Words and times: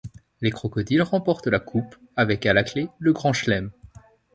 Les 0.41 0.49
crocodiles 0.49 1.03
remportent 1.03 1.45
la 1.45 1.59
Coupe 1.59 1.95
avec 2.15 2.47
à 2.47 2.53
la 2.53 2.63
clé 2.63 2.87
le 2.97 3.13
Grand 3.13 3.33
Chelem. 3.33 3.69